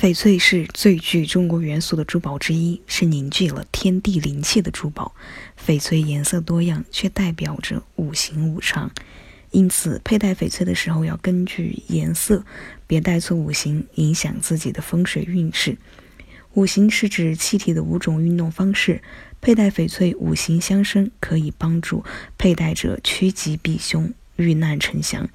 [0.00, 5.14] 翡翠是最具中国元素的珠宝之一，是凝聚了天地灵气的珠宝。
[5.66, 8.90] 翡翠颜色多样，却代表着五行五常，
[9.50, 12.46] 因此佩戴翡翠的时候要根据颜色，
[12.86, 15.76] 别带错五行，影响自己的风水运势。
[16.54, 19.02] 五行是指气体的五种运动方式，
[19.42, 22.02] 佩戴翡翠五行相生，可以帮助
[22.38, 25.28] 佩戴者趋吉避凶、遇难成祥。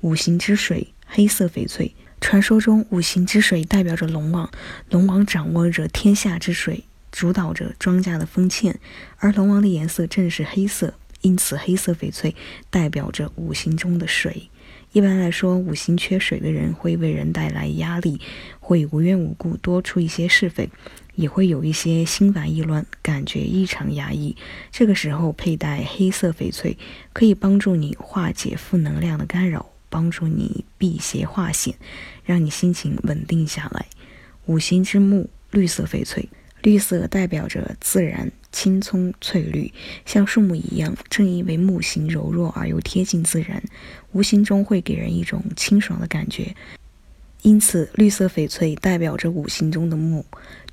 [0.00, 1.94] 五行之水，黑色翡翠。
[2.22, 4.48] 传说中，五行之水代表着龙王，
[4.88, 8.78] 龙王掌握着天下之水，主导着庄稼的丰歉，
[9.18, 12.34] 而龙王的颜色正是黑色，因此黑色翡翠
[12.70, 14.48] 代表着五行中的水。
[14.92, 18.20] 一般来说，五行缺水的人会为人带来压力，
[18.60, 20.70] 会无缘无故多出一些是非，
[21.16, 24.36] 也会有一些心烦意乱，感觉异常压抑。
[24.70, 26.78] 这个时候佩戴黑色翡翠，
[27.12, 29.71] 可以帮助你化解负能量的干扰。
[29.92, 31.74] 帮助你辟邪化险，
[32.24, 33.84] 让你心情稳定下来。
[34.46, 36.26] 五行之木，绿色翡翠，
[36.62, 39.70] 绿色代表着自然、青葱、翠绿，
[40.06, 40.96] 像树木一样。
[41.10, 43.62] 正因为木型柔弱而又贴近自然，
[44.12, 46.56] 无形中会给人一种清爽的感觉。
[47.42, 50.24] 因此，绿色翡翠代表着五行中的木。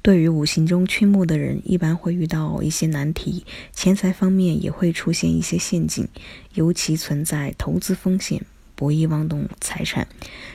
[0.02, 6.08] 对于五行中缺木的人，一般会遇到一些难题，钱财方面也会出现一些陷阱，
[6.54, 8.42] 尤其存在投资风险。
[8.80, 10.08] 博弈妄动财产，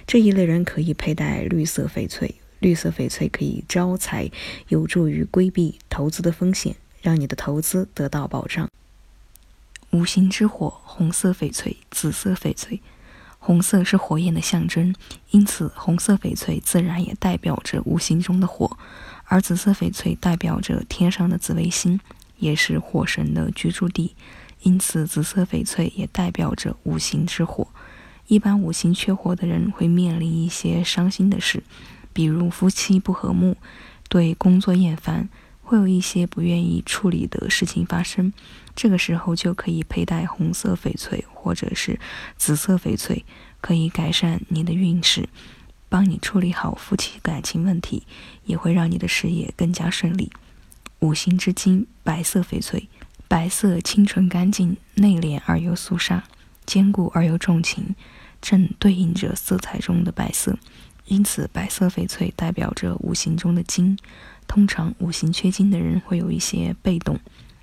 [0.07, 2.37] 这一类人可以佩戴绿色翡翠。
[2.59, 4.31] 绿色翡翠可以招财，
[4.69, 8.67] 有助于规避投资的风险，让你的投资得到保障。
[9.91, 12.81] 五行之火，红色翡翠、紫色翡翠。
[13.39, 14.95] 红色是火焰的象征，
[15.33, 18.79] 因此红色翡翠自然也代表着五行中的火。
[19.27, 22.01] 而紫色翡翠代表着天上的紫微星，
[22.39, 24.15] 也是火神的居住地，
[24.63, 27.69] 因此紫色翡翠也代表着五行之火。
[28.27, 31.63] 一般五行缺火的人会面临一些伤心的事，
[32.13, 33.57] 比如夫妻不和睦，
[34.09, 35.29] 对工作厌烦，
[35.63, 38.33] 会有一些不愿意处理的事情发生。
[38.75, 42.01] 这个时候就可以佩戴红色翡翠或者是
[42.37, 43.25] 紫色翡翠，
[43.61, 45.29] 可以改善你的运势，
[45.89, 48.05] 帮你处理好夫妻感情问题，
[48.47, 50.33] 也会让你的事业更加顺利。
[51.01, 52.89] 五行之金，白色翡翠，
[53.29, 56.25] 白色清纯干净，内敛而又肃杀。
[56.67, 57.95] 坚固而又重情，
[58.41, 60.59] 正对应着色彩中的白色，
[61.07, 63.99] 因此白色翡翠代表着五行中的金。
[64.47, 67.19] 通常五行缺金的人会有一些被动，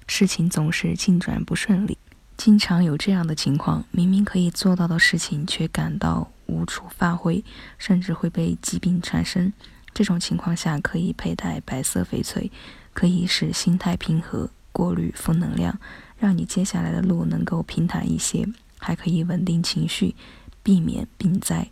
[0.08, 1.98] 事情总是进展不顺利，
[2.36, 7.44] 经常有这样的情况：明明可以做到的事情，却感到无处发挥，
[7.78, 9.54] 甚至会被疾病缠身。
[9.94, 12.52] 这种情况下，可以佩戴白色翡翠，
[12.94, 15.80] 可以使心态平和，过滤负能量，
[16.18, 18.48] 让你接下来的路能够平坦一些。
[18.82, 20.16] 还可以稳定情绪，
[20.64, 21.70] 避免病灾。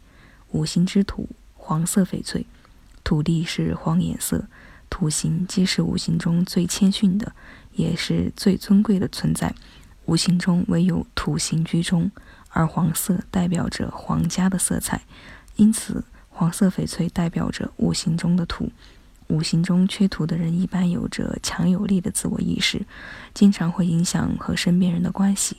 [0.52, 2.46] 五行之土，黄色翡翠。
[3.04, 4.48] 土地是黄颜色，
[4.90, 7.34] 土行既是五行中最谦逊的，
[7.74, 9.56] 也是最尊贵的存在。
[10.06, 12.12] 五行中唯有土行居中，
[12.50, 15.02] 而黄色代表着皇家的色彩，
[15.56, 18.72] 因此黄色翡翠代表着五行中的土。
[19.30, 22.86] 五行中缺土的人一般有着强有力的自我意识，
[23.34, 25.58] 经常会影响和身边人的关系，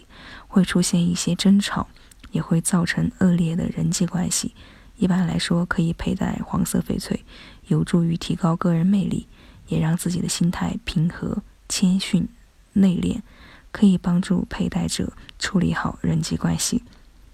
[0.49, 1.89] 会出现一些争吵，
[2.33, 4.55] 也会造成恶劣的人际关系。
[4.97, 7.25] 一般来说，可以佩戴黄色翡翠，
[7.69, 9.29] 有助于提高个人魅力，
[9.69, 12.29] 也让自己的心态平和、谦逊、
[12.73, 13.21] 内敛，
[13.71, 16.83] 可以帮助佩戴者处理好人际关系。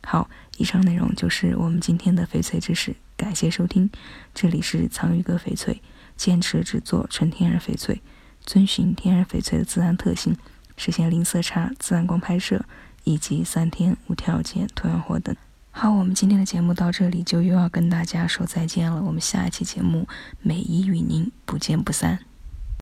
[0.05, 3.91] 好，以上内容就是我们今天的翡翠知识，感谢收听，
[4.35, 5.81] 这里是藏玉阁翡翠。
[6.17, 8.01] 坚持只做纯天然翡翠，
[8.45, 10.37] 遵循天然翡翠的自然特性，
[10.77, 12.65] 实现零色差、自然光拍摄
[13.05, 15.35] 以及三天无条件退换货等。
[15.71, 19.03] 好，我们今天的节目到这里就又要跟大家说再见了。
[19.03, 20.09] 我们下一期节目
[20.41, 22.19] 美伊与您不见不散。